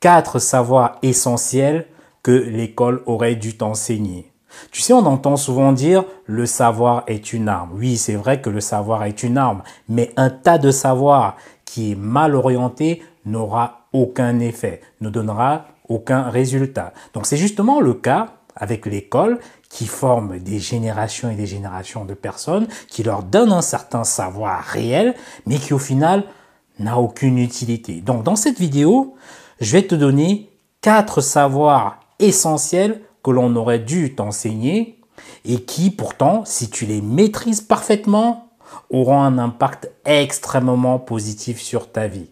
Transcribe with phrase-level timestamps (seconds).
[0.00, 1.86] quatre savoirs essentiels
[2.22, 4.32] que l'école aurait dû t'enseigner.
[4.72, 7.70] Tu sais, on entend souvent dire le savoir est une arme.
[7.74, 11.92] Oui, c'est vrai que le savoir est une arme, mais un tas de savoir qui
[11.92, 16.92] est mal orienté n'aura aucun effet, ne donnera aucun résultat.
[17.14, 19.38] Donc c'est justement le cas avec l'école
[19.68, 24.62] qui forme des générations et des générations de personnes, qui leur donne un certain savoir
[24.62, 25.14] réel,
[25.46, 26.24] mais qui au final
[26.78, 28.00] n'a aucune utilité.
[28.00, 29.14] Donc dans cette vidéo,
[29.60, 30.50] je vais te donner
[30.80, 34.98] quatre savoirs essentiels que l'on aurait dû t'enseigner
[35.44, 38.50] et qui pourtant, si tu les maîtrises parfaitement,
[38.88, 42.28] auront un impact extrêmement positif sur ta vie.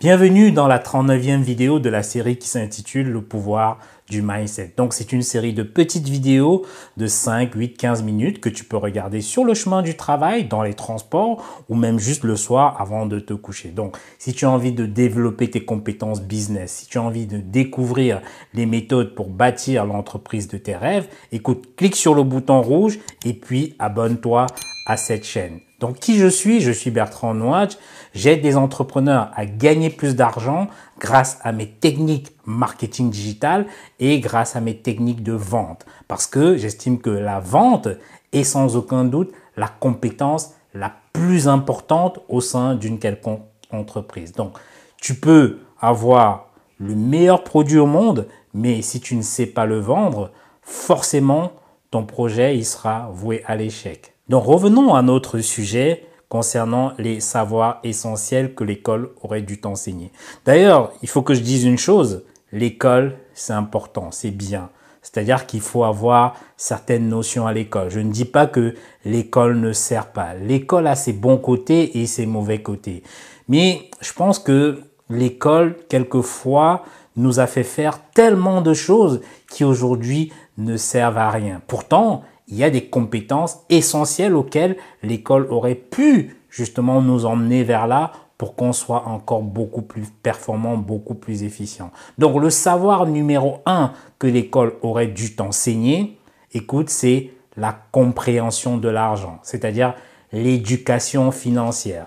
[0.00, 4.72] Bienvenue dans la 39e vidéo de la série qui s'intitule Le pouvoir du mindset.
[4.78, 6.64] Donc c'est une série de petites vidéos
[6.96, 10.62] de 5, 8, 15 minutes que tu peux regarder sur le chemin du travail, dans
[10.62, 13.68] les transports ou même juste le soir avant de te coucher.
[13.68, 17.36] Donc si tu as envie de développer tes compétences business, si tu as envie de
[17.36, 18.22] découvrir
[18.54, 23.34] les méthodes pour bâtir l'entreprise de tes rêves, écoute, clique sur le bouton rouge et
[23.34, 24.46] puis abonne-toi
[24.86, 25.60] à cette chaîne.
[25.78, 26.60] Donc qui je suis?
[26.60, 27.76] Je suis Bertrand Nouadj.
[28.12, 30.66] J'aide des entrepreneurs à gagner plus d'argent
[30.98, 33.66] grâce à mes techniques marketing digital
[34.00, 35.86] et grâce à mes techniques de vente.
[36.08, 37.88] Parce que j'estime que la vente
[38.32, 44.32] est sans aucun doute la compétence la plus importante au sein d'une quelconque entreprise.
[44.32, 44.58] Donc
[45.00, 49.78] tu peux avoir le meilleur produit au monde, mais si tu ne sais pas le
[49.78, 50.30] vendre,
[50.62, 51.52] forcément
[51.90, 54.14] ton projet il sera voué à l'échec.
[54.28, 60.12] Donc revenons à notre sujet concernant les savoirs essentiels que l'école aurait dû t'enseigner.
[60.46, 64.70] D'ailleurs, il faut que je dise une chose, l'école, c'est important, c'est bien.
[65.02, 67.90] C'est-à-dire qu'il faut avoir certaines notions à l'école.
[67.90, 70.34] Je ne dis pas que l'école ne sert pas.
[70.34, 73.02] L'école a ses bons côtés et ses mauvais côtés.
[73.48, 76.84] Mais je pense que l'école, quelquefois,
[77.16, 79.20] nous a fait faire tellement de choses
[79.50, 81.60] qui aujourd'hui ne servent à rien.
[81.66, 87.86] Pourtant, il y a des compétences essentielles auxquelles l'école aurait pu justement nous emmener vers
[87.86, 91.90] là pour qu'on soit encore beaucoup plus performant, beaucoup plus efficient.
[92.18, 96.18] Donc le savoir numéro un que l'école aurait dû t'enseigner,
[96.52, 99.94] écoute, c'est la compréhension de l'argent, c'est-à-dire
[100.32, 102.06] l'éducation financière.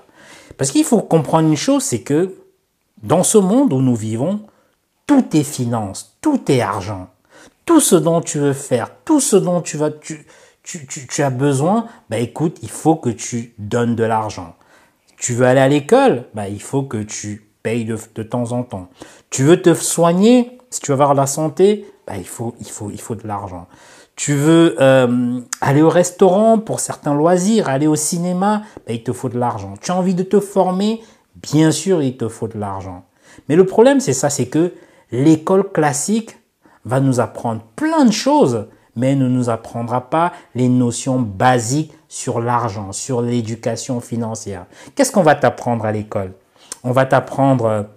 [0.57, 2.35] Parce qu'il faut comprendre une chose, c'est que
[3.01, 4.41] dans ce monde où nous vivons,
[5.05, 7.09] tout est finance, tout est argent
[7.65, 10.25] tout ce dont tu veux faire, tout ce dont tu vas, tu,
[10.63, 14.55] tu, as besoin, bah écoute, il faut que tu donnes de l'argent.
[15.17, 18.63] Tu veux aller à l'école, bah il faut que tu payes de, de, temps en
[18.63, 18.89] temps.
[19.29, 22.89] Tu veux te soigner, si tu veux avoir la santé, bah il faut, il faut,
[22.91, 23.67] il faut de l'argent.
[24.15, 29.11] Tu veux euh, aller au restaurant pour certains loisirs, aller au cinéma, bah, il te
[29.11, 29.73] faut de l'argent.
[29.81, 31.01] Tu as envie de te former,
[31.35, 33.05] bien sûr, il te faut de l'argent.
[33.49, 34.73] Mais le problème, c'est ça, c'est que
[35.11, 36.37] l'école classique,
[36.85, 42.39] va nous apprendre plein de choses, mais ne nous apprendra pas les notions basiques sur
[42.39, 44.65] l'argent, sur l'éducation financière.
[44.95, 46.33] Qu'est-ce qu'on va t'apprendre à l'école?
[46.83, 47.87] On va t'apprendre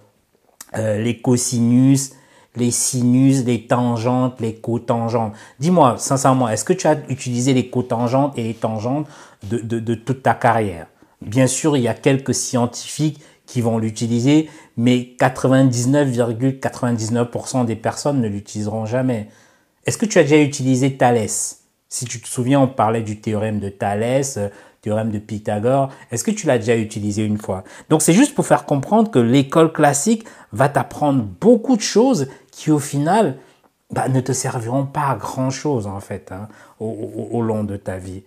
[0.75, 2.13] euh, les cosinus,
[2.55, 5.33] les sinus, les tangentes, les cotangentes.
[5.59, 9.07] Dis-moi, sincèrement, est-ce que tu as utilisé les cotangentes et les tangentes
[9.43, 10.87] de toute ta carrière?
[11.21, 18.27] Bien sûr, il y a quelques scientifiques qui vont l'utiliser, mais 99,99% des personnes ne
[18.27, 19.29] l'utiliseront jamais.
[19.87, 21.61] Est-ce que tu as déjà utilisé Thalès?
[21.89, 24.49] Si tu te souviens, on parlait du théorème de Thalès, euh,
[24.81, 25.89] théorème de Pythagore.
[26.11, 27.63] Est-ce que tu l'as déjà utilisé une fois?
[27.89, 32.69] Donc c'est juste pour faire comprendre que l'école classique va t'apprendre beaucoup de choses qui
[32.69, 33.37] au final
[33.89, 36.49] bah, ne te serviront pas à grand-chose en fait hein,
[36.79, 38.23] au long de ta vie.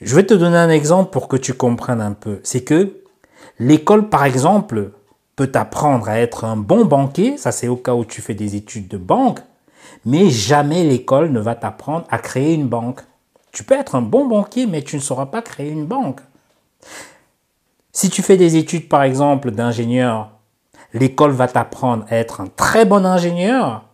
[0.00, 2.38] Je vais te donner un exemple pour que tu comprennes un peu.
[2.44, 3.03] C'est que
[3.58, 4.92] l'école, par exemple,
[5.36, 8.56] peut t'apprendre à être un bon banquier, ça c'est au cas où tu fais des
[8.56, 9.40] études de banque,
[10.04, 13.00] mais jamais l'école ne va t'apprendre à créer une banque.
[13.52, 16.20] Tu peux être un bon banquier, mais tu ne sauras pas créer une banque.
[17.92, 20.30] Si tu fais des études, par exemple, d'ingénieur,
[20.92, 23.84] l'école va t'apprendre à être un très bon ingénieur,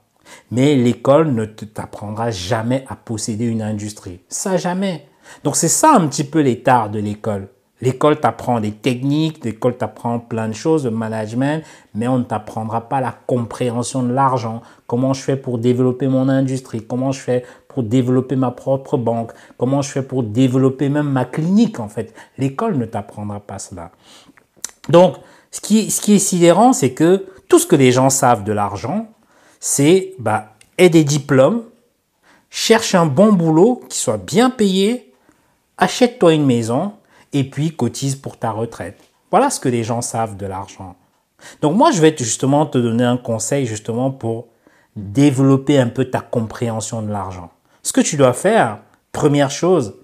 [0.51, 4.21] mais l'école ne t'apprendra jamais à posséder une industrie.
[4.29, 5.07] Ça, jamais.
[5.45, 7.49] Donc c'est ça un petit peu l'état de l'école.
[7.83, 12.89] L'école t'apprend des techniques, l'école t'apprend plein de choses, de management, mais on ne t'apprendra
[12.89, 14.63] pas la compréhension de l'argent.
[14.87, 16.85] Comment je fais pour développer mon industrie?
[16.87, 19.33] Comment je fais pour développer ma propre banque?
[19.57, 22.15] Comment je fais pour développer même ma clinique en fait?
[22.37, 23.91] L'école ne t'apprendra pas cela.
[24.89, 25.17] Donc,
[25.51, 29.09] ce qui, est sidérant, c'est que tout ce que les gens savent de l'argent,
[29.59, 31.65] c'est bah, des diplômes,
[32.51, 35.13] cherche un bon boulot qui soit bien payé,
[35.77, 36.93] achète-toi une maison
[37.33, 39.01] et puis cotise pour ta retraite.
[39.31, 40.97] Voilà ce que les gens savent de l'argent.
[41.63, 44.49] Donc moi, je vais justement te donner un conseil justement pour
[44.97, 47.51] développer un peu ta compréhension de l'argent.
[47.83, 48.81] Ce que tu dois faire,
[49.13, 49.95] première chose,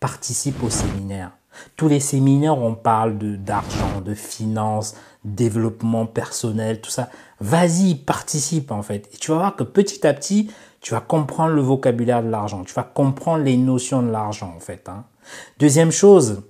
[0.00, 1.32] participe au séminaire.
[1.76, 4.94] Tous les séminaires, on parle de d'argent, de finances,
[5.24, 7.08] développement personnel, tout ça.
[7.40, 9.08] Vas-y, participe en fait.
[9.12, 10.50] Et tu vas voir que petit à petit,
[10.80, 12.62] tu vas comprendre le vocabulaire de l'argent.
[12.64, 14.88] Tu vas comprendre les notions de l'argent en fait.
[14.88, 15.04] Hein.
[15.58, 16.42] Deuxième chose,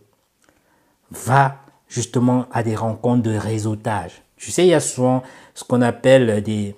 [1.11, 1.57] va
[1.89, 4.23] justement à des rencontres de réseautage.
[4.37, 5.23] Tu sais, il y a souvent
[5.55, 6.77] ce qu'on appelle des,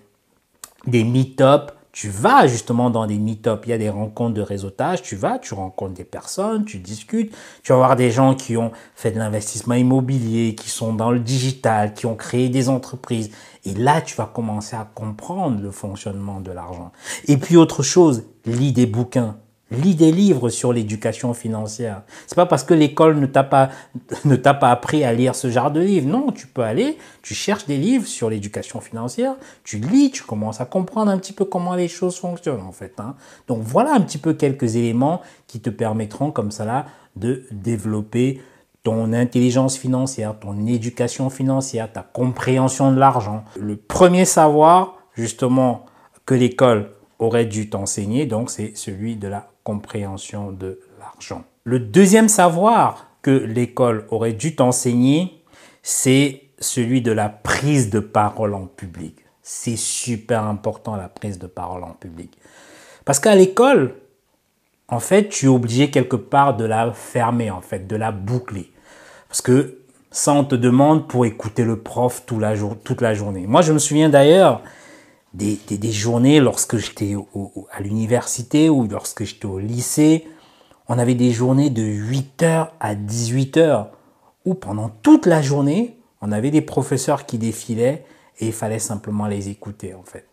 [0.86, 5.02] des meet-up tu vas justement dans des meet-up, il y a des rencontres de réseautage,
[5.02, 8.70] tu vas, tu rencontres des personnes, tu discutes, tu vas voir des gens qui ont
[8.94, 13.30] fait de l'investissement immobilier, qui sont dans le digital, qui ont créé des entreprises.
[13.64, 16.92] Et là, tu vas commencer à comprendre le fonctionnement de l'argent.
[17.26, 19.36] Et puis autre chose, lis des bouquins.
[19.70, 22.02] Lis des livres sur l'éducation financière.
[22.26, 23.70] C'est pas parce que l'école ne t'a pas,
[24.24, 26.08] ne t'a pas appris à lire ce genre de livres.
[26.08, 29.34] Non, tu peux aller, tu cherches des livres sur l'éducation financière,
[29.64, 32.94] tu lis, tu commences à comprendre un petit peu comment les choses fonctionnent, en fait.
[32.98, 33.14] Hein.
[33.48, 36.60] Donc voilà un petit peu quelques éléments qui te permettront, comme ça
[37.16, 38.40] de développer
[38.82, 43.44] ton intelligence financière, ton éducation financière, ta compréhension de l'argent.
[43.58, 45.86] Le premier savoir, justement,
[46.24, 46.90] que l'école
[47.20, 51.44] aurait dû t'enseigner, donc c'est celui de la compréhension de l'argent.
[51.64, 55.42] Le deuxième savoir que l'école aurait dû t'enseigner,
[55.82, 59.16] c'est celui de la prise de parole en public.
[59.42, 62.36] C'est super important la prise de parole en public.
[63.04, 63.94] Parce qu'à l'école,
[64.88, 68.72] en fait, tu es obligé quelque part de la fermer, en fait, de la boucler.
[69.28, 69.78] Parce que
[70.10, 73.46] ça, on te demande pour écouter le prof toute la, toute la journée.
[73.46, 74.62] Moi, je me souviens d'ailleurs,
[75.34, 77.14] des, des, journées lorsque j'étais
[77.70, 80.26] à l'université ou lorsque j'étais au lycée.
[80.88, 83.86] On avait des journées de 8h à 18h
[84.44, 88.04] où pendant toute la journée, on avait des professeurs qui défilaient
[88.40, 90.26] et il fallait simplement les écouter en fait.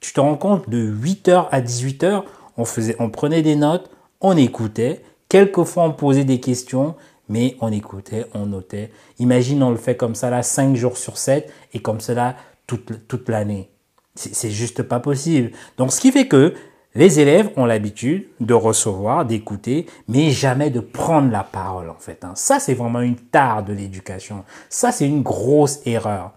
[0.00, 2.24] Tu te rends compte, de 8h à 18h,
[2.58, 6.94] on, faisait, on prenait des notes, on écoutait, quelquefois on posait des questions,
[7.28, 8.92] mais on écoutait, on notait.
[9.18, 12.36] Imagine, on le fait comme ça là 5 jours sur 7 et comme cela
[12.66, 13.70] toute, toute l'année.
[14.14, 15.50] C'est juste pas possible.
[15.76, 16.54] Donc, ce qui fait que
[16.94, 22.24] les élèves ont l'habitude de recevoir, d'écouter, mais jamais de prendre la parole, en fait.
[22.24, 22.32] Hein.
[22.36, 24.44] Ça, c'est vraiment une tare de l'éducation.
[24.68, 26.32] Ça, c'est une grosse erreur.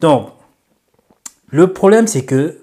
[0.00, 0.30] Donc,
[1.50, 2.58] le problème, c'est que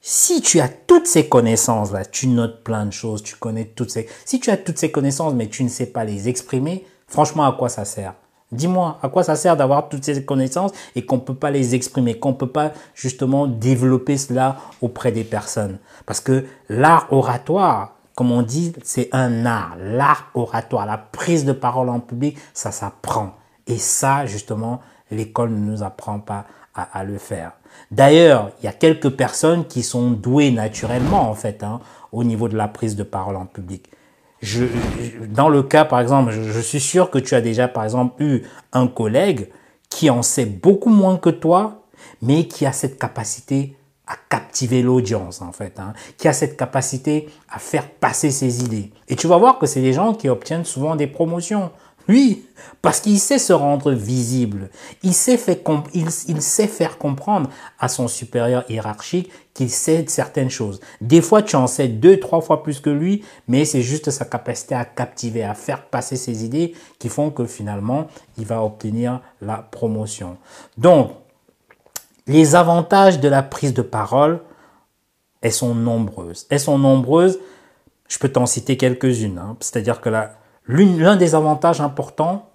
[0.00, 3.90] si tu as toutes ces connaissances, là, tu notes plein de choses, tu connais toutes
[3.90, 4.08] ces...
[4.24, 7.52] Si tu as toutes ces connaissances, mais tu ne sais pas les exprimer, franchement, à
[7.52, 8.14] quoi ça sert?
[8.50, 11.74] Dis-moi, à quoi ça sert d'avoir toutes ces connaissances et qu'on ne peut pas les
[11.74, 15.78] exprimer, qu'on ne peut pas justement développer cela auprès des personnes?
[16.06, 19.76] Parce que l'art oratoire, comme on dit, c'est un art.
[19.78, 23.34] L'art oratoire, la prise de parole en public, ça s'apprend.
[23.66, 24.80] Et ça, justement,
[25.10, 27.52] l'école ne nous apprend pas à, le faire.
[27.90, 31.80] D'ailleurs, il y a quelques personnes qui sont douées naturellement, en fait, hein,
[32.12, 33.90] au niveau de la prise de parole en public
[34.40, 34.64] je,
[35.26, 38.42] dans le cas, par exemple, je, suis sûr que tu as déjà, par exemple, eu
[38.72, 39.48] un collègue
[39.90, 41.82] qui en sait beaucoup moins que toi,
[42.22, 43.76] mais qui a cette capacité
[44.06, 48.90] à captiver l'audience, en fait, hein, qui a cette capacité à faire passer ses idées.
[49.08, 51.70] Et tu vas voir que c'est des gens qui obtiennent souvent des promotions.
[52.08, 52.46] Oui,
[52.80, 54.70] parce qu'il sait se rendre visible.
[55.02, 55.38] Il sait,
[55.94, 60.78] il, sait faire comprendre à son supérieur hiérarchique qu'il sait certaines choses.
[61.00, 64.24] Des fois, tu en sais deux, trois fois plus que lui, mais c'est juste sa
[64.24, 69.20] capacité à captiver, à faire passer ses idées qui font que finalement, il va obtenir
[69.42, 70.36] la promotion.
[70.76, 71.10] Donc,
[72.28, 74.42] les avantages de la prise de parole,
[75.40, 76.46] elles sont nombreuses.
[76.50, 77.40] Elles sont nombreuses.
[78.08, 79.38] Je peux t'en citer quelques-unes.
[79.38, 79.56] Hein.
[79.58, 80.08] C'est-à-dire que
[80.68, 82.47] L'un des avantages importants,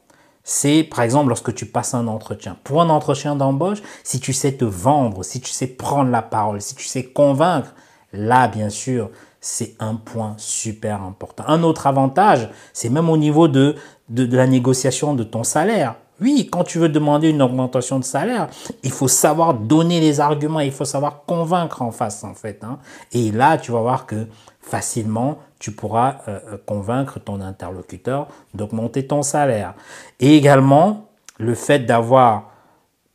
[0.43, 2.57] c'est par exemple lorsque tu passes un entretien.
[2.63, 6.61] Pour un entretien d'embauche, si tu sais te vendre, si tu sais prendre la parole,
[6.61, 7.73] si tu sais convaincre,
[8.11, 9.09] là bien sûr,
[9.39, 11.43] c'est un point super important.
[11.47, 13.75] Un autre avantage, c'est même au niveau de,
[14.09, 15.95] de, la négociation de ton salaire.
[16.21, 18.47] Oui, quand tu veux demander une augmentation de salaire,
[18.83, 22.63] il faut savoir donner les arguments, il faut savoir convaincre en face en fait.
[22.63, 22.79] Hein.
[23.11, 24.27] Et là, tu vas voir que
[24.61, 29.73] facilement, tu pourras euh, euh, convaincre ton interlocuteur d'augmenter ton salaire.
[30.19, 32.51] Et également, le fait d'avoir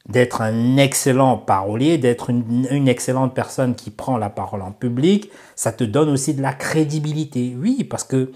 [0.09, 5.31] d'être un excellent parolier, d'être une, une, excellente personne qui prend la parole en public,
[5.55, 7.55] ça te donne aussi de la crédibilité.
[7.59, 8.33] Oui, parce que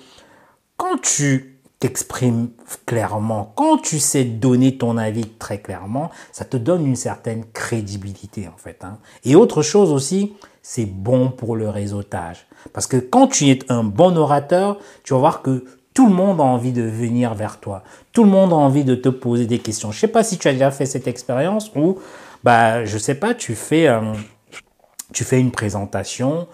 [0.76, 1.51] quand tu
[1.82, 2.50] t'exprimes
[2.86, 8.46] clairement, quand tu sais donner ton avis très clairement, ça te donne une certaine crédibilité
[8.46, 8.84] en fait.
[8.84, 8.98] Hein.
[9.24, 12.46] Et autre chose aussi, c'est bon pour le réseautage.
[12.72, 16.40] Parce que quand tu es un bon orateur, tu vas voir que tout le monde
[16.40, 17.82] a envie de venir vers toi.
[18.12, 19.90] Tout le monde a envie de te poser des questions.
[19.90, 21.98] Je sais pas si tu as déjà fait cette expérience ou,
[22.44, 23.88] bah, je sais pas, tu fais,
[25.12, 26.46] tu fais une présentation,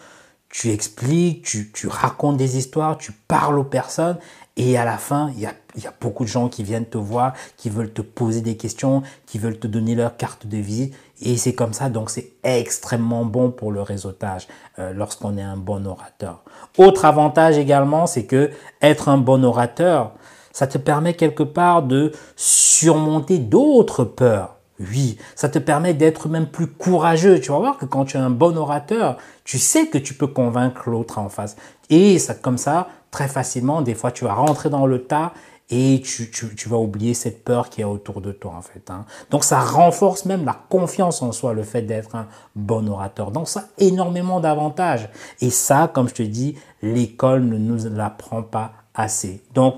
[0.51, 4.19] tu expliques, tu, tu racontes des histoires, tu parles aux personnes
[4.61, 6.99] et à la fin, il y a, y a, beaucoup de gens qui viennent te
[6.99, 10.97] voir, qui veulent te poser des questions, qui veulent te donner leur carte de visite.
[11.23, 14.49] Et c'est comme ça, donc c'est extrêmement bon pour le réseautage
[14.81, 16.43] euh, lorsqu'on est un bon orateur.
[16.77, 18.51] Autre avantage également, c'est que
[18.83, 20.15] être un bon orateur,
[20.53, 24.58] ça te permet quelque part de surmonter d'autres peurs.
[24.81, 27.41] Oui, ça te permet d'être même plus courageux.
[27.41, 30.29] Tu vas voir que quand tu es un bon orateur, tu sais que tu peux
[30.29, 31.57] convaincre l'autre en face.
[31.91, 35.33] Et ça, comme ça, très facilement, des fois, tu vas rentrer dans le tas
[35.71, 38.91] et tu, vas oublier cette peur qui est autour de toi, en fait.
[38.91, 39.05] Hein.
[39.31, 43.31] Donc, ça renforce même la confiance en soi, le fait d'être un bon orateur.
[43.33, 45.11] Donc, ça énormément d'avantages.
[45.41, 49.43] Et ça, comme je te dis, l'école ne nous l'apprend pas assez.
[49.53, 49.75] Donc,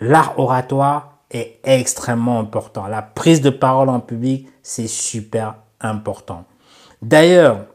[0.00, 2.86] l'art oratoire est extrêmement important.
[2.86, 6.44] La prise de parole en public, c'est super important.
[7.02, 7.66] D'ailleurs,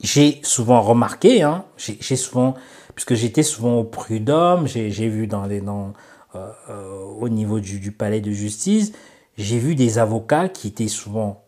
[0.00, 2.54] j'ai souvent remarqué, hein, j'ai souvent
[2.94, 5.92] puisque j'étais souvent au prud'homme, j'ai vu dans les dans,
[6.34, 8.92] euh, euh, au niveau du, du, palais de justice,
[9.36, 11.44] j'ai vu des avocats qui étaient souvent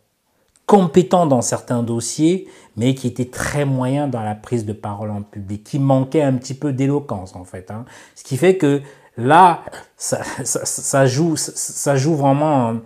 [0.67, 5.23] compétents dans certains dossiers, mais qui étaient très moyens dans la prise de parole en
[5.23, 7.73] public, qui manquaient un petit peu d'éloquence en fait.
[7.73, 7.85] Hein.
[8.15, 8.81] Ce qui fait que
[9.21, 9.63] là,
[9.97, 12.81] ça, joue, ça joue vraiment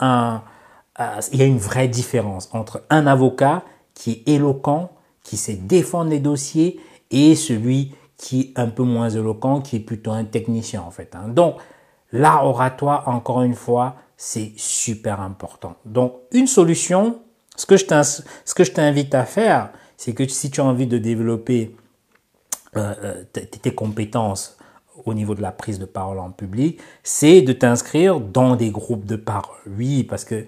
[0.00, 0.42] un,
[1.32, 3.62] il y a une vraie différence entre un avocat
[3.94, 4.90] qui est éloquent,
[5.22, 6.80] qui sait défendre les dossiers
[7.10, 11.14] et celui qui est un peu moins éloquent, qui est plutôt un technicien en fait.
[11.14, 11.28] Hein.
[11.28, 11.56] Donc,
[12.12, 15.76] l'art oratoire, encore une fois, c'est super important.
[15.84, 17.20] Donc, une solution,
[17.56, 21.74] ce que je t'invite à faire, c'est que si tu as envie de développer
[22.76, 23.24] euh, euh,
[23.62, 24.56] tes compétences
[25.06, 29.06] au niveau de la prise de parole en public, c'est de t'inscrire dans des groupes
[29.06, 29.56] de parole.
[29.76, 30.44] Oui, parce que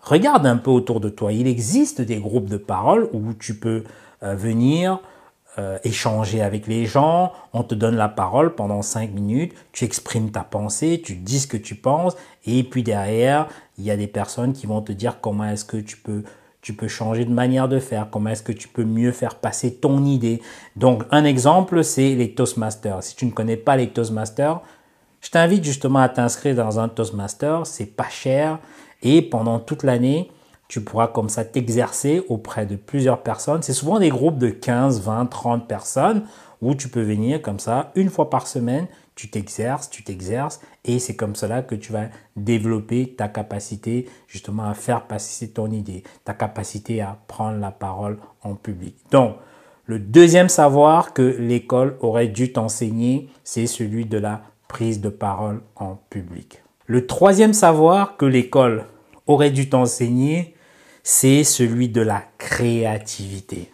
[0.00, 3.84] regarde un peu autour de toi, il existe des groupes de parole où tu peux
[4.22, 5.00] euh, venir
[5.58, 10.30] euh, échanger avec les gens, on te donne la parole pendant cinq minutes, tu exprimes
[10.30, 12.14] ta pensée, tu dis ce que tu penses,
[12.46, 15.78] et puis derrière, il y a des personnes qui vont te dire comment est-ce que
[15.78, 16.22] tu peux
[16.60, 19.74] tu peux changer de manière de faire, comment est-ce que tu peux mieux faire passer
[19.74, 20.42] ton idée?
[20.76, 23.02] Donc un exemple, c'est les Toastmasters.
[23.02, 24.60] Si tu ne connais pas les Toastmasters,
[25.20, 28.58] je t'invite justement à t'inscrire dans un Toastmaster, c'est pas cher
[29.02, 30.30] et pendant toute l'année,
[30.68, 33.62] tu pourras comme ça t'exercer auprès de plusieurs personnes.
[33.62, 36.24] C'est souvent des groupes de 15, 20, 30 personnes
[36.60, 38.86] où tu peux venir comme ça une fois par semaine.
[39.18, 42.04] Tu t'exerces, tu t'exerces et c'est comme cela que tu vas
[42.36, 48.18] développer ta capacité justement à faire passer ton idée, ta capacité à prendre la parole
[48.42, 48.94] en public.
[49.10, 49.34] Donc,
[49.86, 55.62] le deuxième savoir que l'école aurait dû t'enseigner, c'est celui de la prise de parole
[55.74, 56.62] en public.
[56.86, 58.84] Le troisième savoir que l'école
[59.26, 60.54] aurait dû t'enseigner,
[61.02, 63.72] c'est celui de la créativité.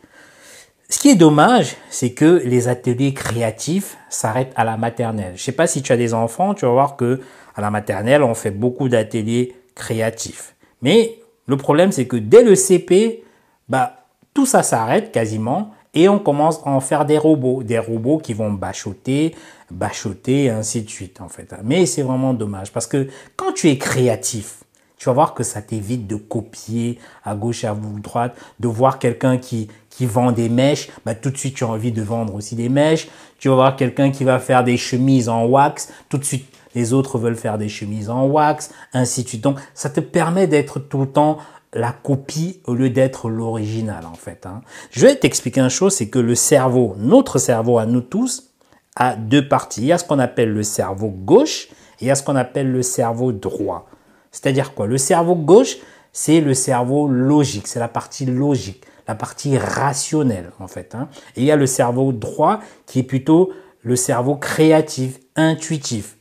[0.94, 5.32] Ce qui est dommage, c'est que les ateliers créatifs s'arrêtent à la maternelle.
[5.34, 7.20] Je ne sais pas si tu as des enfants, tu vas voir que
[7.56, 10.54] à la maternelle, on fait beaucoup d'ateliers créatifs.
[10.82, 13.24] Mais le problème, c'est que dès le CP,
[13.68, 18.18] bah, tout ça s'arrête quasiment et on commence à en faire des robots, des robots
[18.18, 19.34] qui vont bachoter,
[19.72, 21.52] bachoter, ainsi de suite, en fait.
[21.64, 24.63] Mais c'est vraiment dommage parce que quand tu es créatif,
[25.04, 29.36] tu vas voir que ça t'évite de copier à gauche, à droite, de voir quelqu'un
[29.36, 29.68] qui,
[30.00, 33.08] vend des mèches, bah, tout de suite tu as envie de vendre aussi des mèches.
[33.38, 36.94] Tu vas voir quelqu'un qui va faire des chemises en wax, tout de suite les
[36.94, 39.42] autres veulent faire des chemises en wax, ainsi de suite.
[39.42, 41.36] Donc ça te permet d'être tout le temps
[41.74, 44.46] la copie au lieu d'être l'original en fait.
[44.46, 44.62] Hein.
[44.90, 48.54] Je vais t'expliquer une chose, c'est que le cerveau, notre cerveau à nous tous,
[48.96, 49.82] a deux parties.
[49.82, 51.68] Il y a ce qu'on appelle le cerveau gauche
[52.00, 53.86] et il y a ce qu'on appelle le cerveau droit.
[54.34, 54.88] C'est-à-dire quoi?
[54.88, 55.76] Le cerveau gauche,
[56.12, 60.96] c'est le cerveau logique, c'est la partie logique, la partie rationnelle en fait.
[60.96, 61.08] Hein.
[61.36, 63.52] Et il y a le cerveau droit qui est plutôt
[63.84, 66.16] le cerveau créatif, intuitif.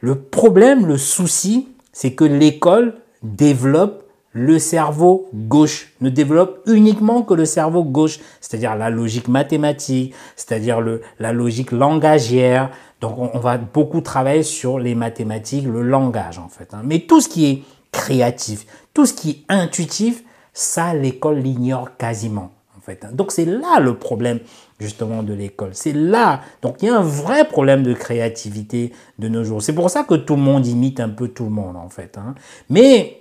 [0.00, 4.02] Le problème, le souci, c'est que l'école développe
[4.32, 10.80] le cerveau gauche, ne développe uniquement que le cerveau gauche, c'est-à-dire la logique mathématique, c'est-à-dire
[11.20, 12.70] la logique langagière,
[13.02, 16.72] donc on, va beaucoup travailler sur les mathématiques, le langage en fait.
[16.72, 16.82] Hein.
[16.84, 20.22] Mais tout ce qui est créatif, tout ce qui est intuitif,
[20.54, 23.04] ça l'école l'ignore quasiment en fait.
[23.04, 23.10] Hein.
[23.12, 24.38] Donc c'est là le problème
[24.78, 25.70] justement de l'école.
[25.72, 26.42] C'est là.
[26.62, 29.62] Donc il y a un vrai problème de créativité de nos jours.
[29.62, 32.16] C'est pour ça que tout le monde imite un peu tout le monde en fait.
[32.18, 32.36] Hein.
[32.70, 33.20] Mais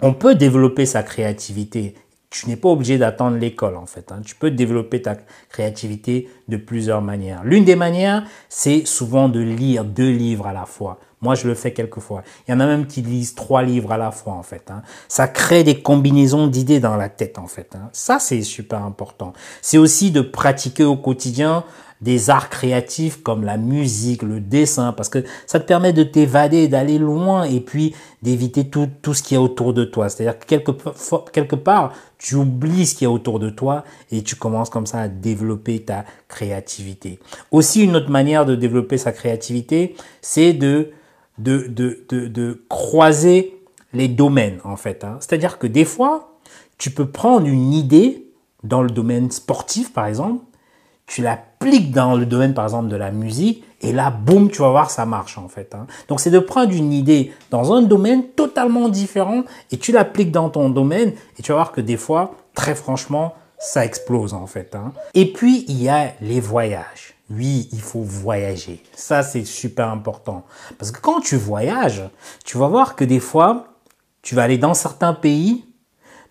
[0.00, 1.94] on peut développer sa créativité
[2.32, 4.10] tu n'es pas obligé d'attendre l'école en fait.
[4.10, 4.22] Hein.
[4.24, 5.16] Tu peux développer ta
[5.50, 7.44] créativité de plusieurs manières.
[7.44, 10.98] L'une des manières, c'est souvent de lire deux livres à la fois.
[11.20, 12.24] Moi, je le fais quelquefois.
[12.48, 14.70] Il y en a même qui lisent trois livres à la fois en fait.
[14.70, 14.82] Hein.
[15.08, 17.76] Ça crée des combinaisons d'idées dans la tête en fait.
[17.76, 17.90] Hein.
[17.92, 19.34] Ça, c'est super important.
[19.60, 21.64] C'est aussi de pratiquer au quotidien
[22.02, 26.66] des arts créatifs comme la musique, le dessin, parce que ça te permet de t'évader,
[26.66, 30.08] d'aller loin et puis d'éviter tout, tout ce qui est autour de toi.
[30.08, 30.72] C'est-à-dire que quelque,
[31.30, 35.02] quelque part, tu oublies ce qui est autour de toi et tu commences comme ça
[35.02, 37.20] à développer ta créativité.
[37.52, 40.90] Aussi, une autre manière de développer sa créativité, c'est de,
[41.38, 43.60] de, de, de, croiser
[43.92, 45.04] les domaines, en fait.
[45.04, 45.18] Hein.
[45.20, 46.38] C'est-à-dire que des fois,
[46.78, 48.26] tu peux prendre une idée
[48.64, 50.44] dans le domaine sportif, par exemple,
[51.06, 51.22] tu
[51.64, 54.90] l'appliques dans le domaine, par exemple, de la musique, et là, boum, tu vas voir,
[54.90, 55.74] ça marche, en fait.
[55.74, 55.86] Hein.
[56.08, 60.50] Donc, c'est de prendre une idée dans un domaine totalement différent, et tu l'appliques dans
[60.50, 64.74] ton domaine, et tu vas voir que des fois, très franchement, ça explose, en fait.
[64.74, 64.92] Hein.
[65.14, 67.14] Et puis, il y a les voyages.
[67.30, 68.82] Oui, il faut voyager.
[68.94, 70.44] Ça, c'est super important.
[70.78, 72.02] Parce que quand tu voyages,
[72.44, 73.66] tu vas voir que des fois,
[74.20, 75.64] tu vas aller dans certains pays,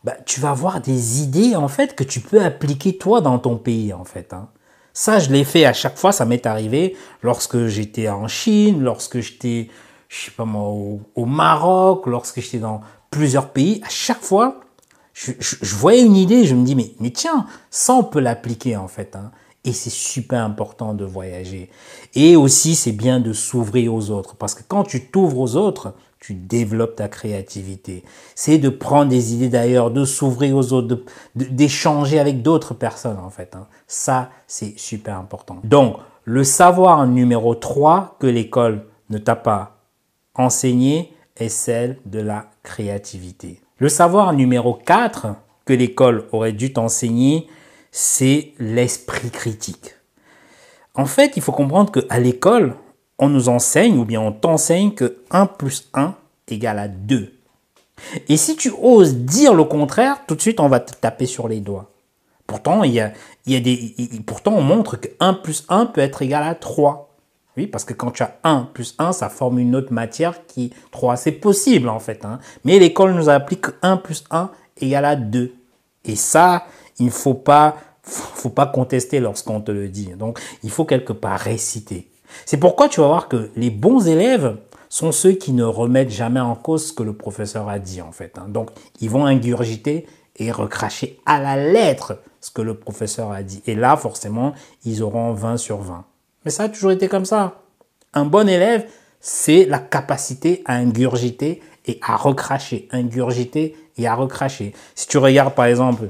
[0.04, 3.58] bah, tu vas avoir des idées, en fait, que tu peux appliquer toi dans ton
[3.58, 4.34] pays, en fait.
[4.34, 4.50] Hein.
[4.94, 9.20] Ça, je l'ai fait à chaque fois, ça m'est arrivé lorsque j'étais en Chine, lorsque
[9.20, 9.70] j'étais,
[10.10, 13.82] je sais pas moi, au, Maroc, lorsque j'étais dans plusieurs pays.
[13.86, 14.62] À chaque fois,
[15.14, 15.34] je,
[15.76, 19.16] voyais une idée, je me dis, mais, tiens, ça, on peut l'appliquer en fait.
[19.16, 19.32] Hein.
[19.64, 21.70] Et c'est super important de voyager.
[22.16, 24.36] Et aussi, c'est bien de s'ouvrir aux autres.
[24.36, 28.04] Parce que quand tu t'ouvres aux autres, tu développes ta créativité.
[28.36, 31.04] C'est de prendre des idées d'ailleurs, de s'ouvrir aux autres,
[31.36, 33.56] d'échanger avec d'autres personnes en fait.
[33.56, 33.68] Hein.
[33.88, 35.58] Ça, c'est super important.
[35.64, 39.80] Donc, le savoir numéro 3 que l'école ne t'a pas
[40.36, 43.60] enseigné est celle de la créativité.
[43.80, 45.28] Le savoir numéro 4
[45.66, 47.48] que l'école aurait dû t'enseigner,
[47.92, 49.96] c'est l'esprit critique.
[50.94, 52.76] En fait, il faut comprendre qu'à l'école,
[53.22, 56.16] on nous enseigne ou bien on t'enseigne que 1 plus 1
[56.50, 57.32] égale à 2.
[58.28, 61.48] Et si tu oses dire le contraire, tout de suite on va te taper sur
[61.48, 61.92] les doigts.
[62.48, 67.08] Pourtant, on montre que 1 plus 1 peut être égal à 3.
[67.56, 70.74] Oui, parce que quand tu as 1 plus 1, ça forme une autre matière qui
[70.92, 71.16] 3.
[71.16, 72.26] C'est possible en fait.
[72.26, 72.40] Hein.
[72.66, 74.50] Mais l'école nous a appris que 1 plus 1
[74.82, 75.54] égale à 2.
[76.06, 76.66] Et ça,
[77.00, 80.08] il ne faut pas, faut pas contester lorsqu'on te le dit.
[80.18, 82.11] Donc, il faut quelque part réciter.
[82.46, 84.58] C'est pourquoi tu vas voir que les bons élèves
[84.90, 88.12] sont ceux qui ne remettent jamais en cause ce que le professeur a dit en
[88.12, 88.38] fait.
[88.38, 88.46] Hein.
[88.50, 90.06] Donc ils vont ingurgiter
[90.38, 93.62] et recracher à la lettre ce que le professeur a dit.
[93.68, 96.04] Et là, forcément, ils auront 20 sur 20.
[96.44, 97.62] Mais ça a toujours été comme ça.
[98.14, 98.86] Un bon élève,
[99.20, 102.88] c'est la capacité à ingurgiter et à recracher.
[102.92, 104.74] Ingurgiter et à recracher.
[104.96, 106.10] Si tu regardes par exemple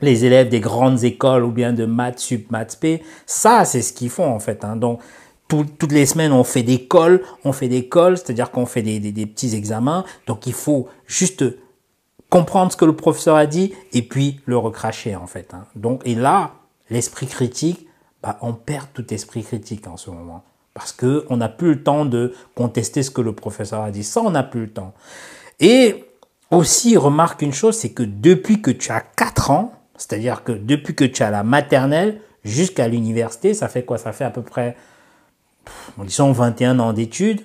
[0.00, 3.92] les élèves des grandes écoles ou bien de maths sup, maths p, ça c'est ce
[3.92, 4.64] qu'ils font en fait.
[4.64, 4.76] Hein.
[4.76, 5.00] Donc
[5.48, 9.26] toutes les semaines on fait des cols, on fait des cols, c'est-à-dire qu'on fait des,
[9.26, 10.04] petits examens.
[10.26, 11.44] Donc il faut juste
[12.30, 15.54] comprendre ce que le professeur a dit et puis le recracher en fait.
[15.54, 15.64] Hein.
[15.74, 16.52] Donc et là
[16.90, 17.86] l'esprit critique,
[18.22, 21.82] bah, on perd tout esprit critique en ce moment parce que on n'a plus le
[21.82, 24.04] temps de contester ce que le professeur a dit.
[24.04, 24.94] Ça on n'a plus le temps.
[25.60, 26.04] Et
[26.50, 30.94] aussi remarque une chose, c'est que depuis que tu as 4 ans, c'est-à-dire que depuis
[30.94, 33.98] que tu as la maternelle jusqu'à l'université, ça fait quoi?
[33.98, 34.76] Ça fait à peu près,
[35.98, 37.44] disons, 21 ans d'études.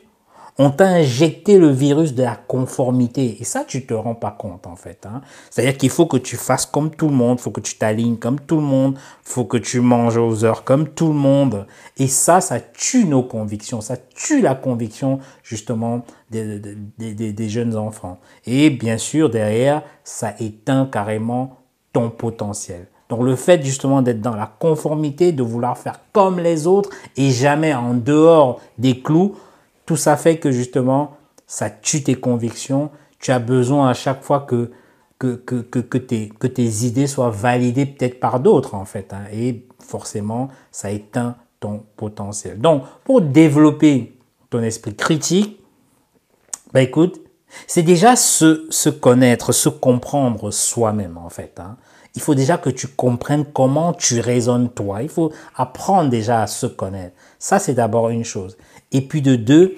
[0.59, 3.37] On t'a injecté le virus de la conformité.
[3.39, 5.03] Et ça, tu te rends pas compte, en fait.
[5.07, 5.21] Hein.
[5.49, 8.39] C'est-à-dire qu'il faut que tu fasses comme tout le monde, faut que tu t'alignes comme
[8.39, 11.65] tout le monde, faut que tu manges aux heures comme tout le monde.
[11.97, 16.59] Et ça, ça tue nos convictions, ça tue la conviction, justement, des,
[16.99, 18.19] des, des jeunes enfants.
[18.45, 21.62] Et bien sûr, derrière, ça éteint carrément
[21.93, 22.87] ton potentiel.
[23.09, 27.29] Donc le fait justement d'être dans la conformité, de vouloir faire comme les autres et
[27.29, 29.35] jamais en dehors des clous,
[29.85, 32.89] tout ça fait que justement ça tue tes convictions.
[33.19, 34.71] Tu as besoin à chaque fois que,
[35.19, 39.13] que, que, que, que tes, que tes idées soient validées peut-être par d'autres en fait.
[39.13, 39.25] Hein.
[39.31, 42.59] et forcément, ça éteint ton potentiel.
[42.59, 44.17] Donc pour développer
[44.49, 45.59] ton esprit critique,
[46.73, 47.21] bah écoute,
[47.67, 51.59] c'est déjà se, se connaître, se comprendre soi-même en fait.
[51.59, 51.77] Hein.
[52.15, 55.01] Il faut déjà que tu comprennes comment tu raisonnes toi.
[55.01, 57.15] Il faut apprendre déjà à se connaître.
[57.39, 58.55] Ça, c'est d'abord une chose.
[58.91, 59.75] Et puis de deux,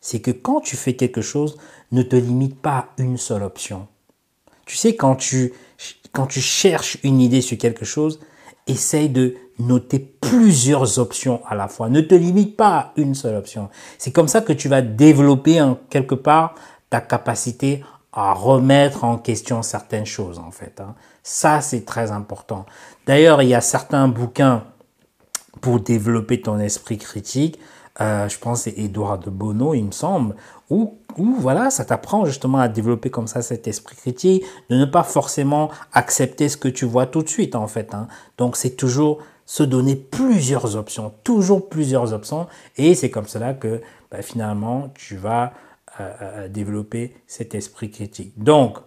[0.00, 1.56] c'est que quand tu fais quelque chose,
[1.92, 3.86] ne te limite pas à une seule option.
[4.66, 5.52] Tu sais, quand tu,
[6.12, 8.20] quand tu cherches une idée sur quelque chose,
[8.66, 11.88] essaye de noter plusieurs options à la fois.
[11.88, 13.68] Ne te limite pas à une seule option.
[13.98, 16.54] C'est comme ça que tu vas développer en quelque part
[16.90, 20.80] ta capacité à remettre en question certaines choses en fait.
[20.80, 20.94] Hein.
[21.22, 22.66] Ça, c'est très important.
[23.06, 24.64] D'ailleurs, il y a certains bouquins
[25.60, 27.58] pour développer ton esprit critique.
[28.00, 30.34] Euh, je pense c'est Edouard de Bono, il me semble,
[30.70, 35.02] où voilà, ça t'apprend justement à développer comme ça cet esprit critique, de ne pas
[35.02, 37.94] forcément accepter ce que tu vois tout de suite en fait.
[37.94, 38.08] Hein.
[38.38, 43.80] Donc c'est toujours se donner plusieurs options, toujours plusieurs options, et c'est comme cela que
[44.10, 45.52] bah, finalement tu vas
[46.48, 48.32] développer cet esprit critique.
[48.36, 48.78] Donc,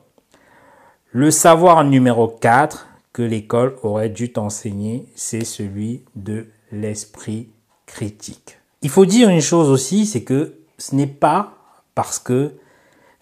[1.12, 7.50] le savoir numéro 4 que l'école aurait dû t'enseigner, c'est celui de l'esprit
[7.86, 8.58] critique.
[8.82, 11.54] Il faut dire une chose aussi, c'est que ce n'est pas
[11.94, 12.54] parce que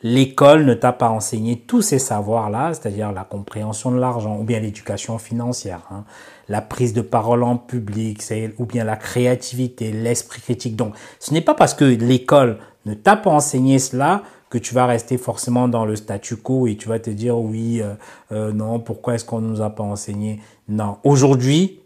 [0.04, 4.60] l'école ne t'a pas enseigné tous ces savoirs-là, c'est-à-dire la compréhension de l'argent, ou bien
[4.60, 6.06] l'éducation financière, hein,
[6.48, 8.24] la prise de parole en public,
[8.58, 10.76] ou bien la créativité, l'esprit critique.
[10.76, 14.86] Donc, ce n'est pas parce que l'école ne t'a pas enseigné cela que tu vas
[14.86, 17.94] rester forcément dans le statu quo et tu vas te dire oui, euh,
[18.32, 20.42] euh, non, pourquoi est-ce qu'on ne nous a pas enseigné?
[20.68, 21.80] Non, aujourd'hui,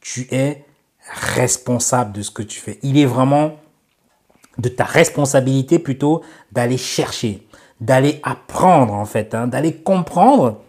[0.00, 0.64] tu es
[1.10, 2.78] responsable de ce que tu fais.
[2.82, 3.56] Il est vraiment
[4.58, 7.46] de ta responsabilité plutôt d'aller chercher,
[7.80, 10.60] d'aller apprendre en fait, hein, d'aller comprendre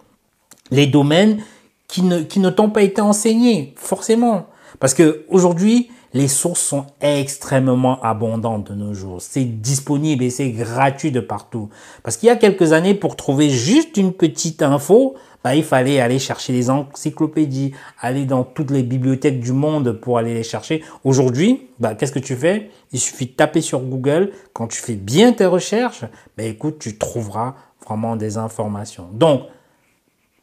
[0.69, 1.41] les domaines
[1.87, 4.47] qui ne, qui ne t'ont pas été enseignés, forcément.
[4.79, 9.21] Parce que aujourd'hui, les sources sont extrêmement abondantes de nos jours.
[9.21, 11.69] C'est disponible et c'est gratuit de partout.
[12.03, 15.99] Parce qu'il y a quelques années, pour trouver juste une petite info, bah, il fallait
[15.99, 20.83] aller chercher les encyclopédies, aller dans toutes les bibliothèques du monde pour aller les chercher.
[21.03, 22.69] Aujourd'hui, bah, qu'est-ce que tu fais?
[22.91, 24.31] Il suffit de taper sur Google.
[24.53, 26.03] Quand tu fais bien tes recherches,
[26.37, 29.07] bah, écoute, tu trouveras vraiment des informations.
[29.13, 29.43] Donc,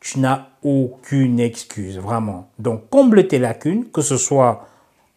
[0.00, 2.48] tu n'as aucune excuse, vraiment.
[2.58, 4.66] Donc, comble tes lacunes, que ce soit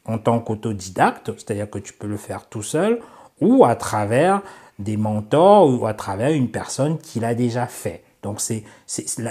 [0.07, 2.99] en tant qu'autodidacte, c'est-à-dire que tu peux le faire tout seul,
[3.41, 4.41] ou à travers
[4.79, 8.03] des mentors, ou à travers une personne qui l'a déjà fait.
[8.23, 8.63] Donc, c'est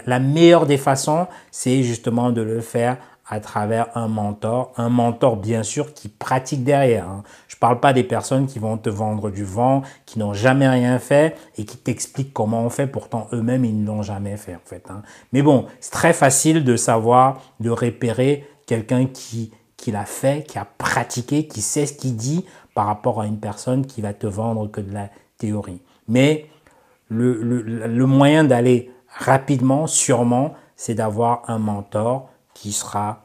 [0.06, 5.36] la meilleure des façons, c'est justement de le faire à travers un mentor, un mentor
[5.36, 7.08] bien sûr qui pratique derrière.
[7.08, 7.24] Hein.
[7.48, 10.98] Je parle pas des personnes qui vont te vendre du vent, qui n'ont jamais rien
[10.98, 14.64] fait et qui t'expliquent comment on fait, pourtant eux-mêmes ils ne l'ont jamais fait en
[14.64, 14.84] fait.
[14.90, 15.02] Hein.
[15.32, 20.58] Mais bon, c'est très facile de savoir, de repérer quelqu'un qui, qui l'a fait, qui
[20.58, 24.26] a pratiqué, qui sait ce qu'il dit par rapport à une personne qui va te
[24.26, 25.80] vendre que de la théorie.
[26.08, 26.46] Mais
[27.08, 33.22] le, le, le moyen d'aller rapidement, sûrement, c'est d'avoir un mentor qui sera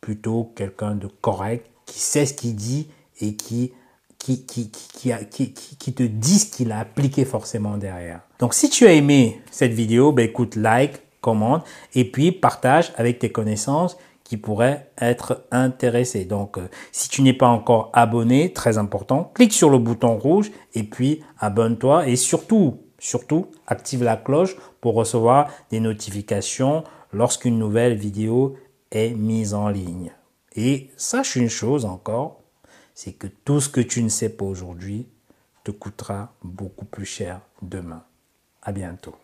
[0.00, 2.88] plutôt quelqu'un de correct, qui sait ce qu'il dit
[3.20, 3.72] et qui,
[4.18, 8.20] qui, qui, qui, qui, qui te dit ce qu'il a appliqué forcément derrière.
[8.38, 13.20] Donc si tu as aimé cette vidéo, ben écoute, like, commente et puis partage avec
[13.20, 13.96] tes connaissances
[14.40, 14.54] qui
[15.00, 16.24] être intéressés.
[16.24, 20.50] Donc euh, si tu n'es pas encore abonné, très important, clique sur le bouton rouge
[20.74, 27.94] et puis abonne-toi et surtout, surtout, active la cloche pour recevoir des notifications lorsqu'une nouvelle
[27.94, 28.56] vidéo
[28.90, 30.12] est mise en ligne.
[30.56, 32.40] Et sache une chose encore,
[32.94, 35.06] c'est que tout ce que tu ne sais pas aujourd'hui
[35.64, 38.04] te coûtera beaucoup plus cher demain.
[38.62, 39.14] À bientôt.